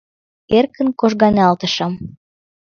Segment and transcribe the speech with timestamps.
[0.57, 1.93] Эркын кожганалтышым.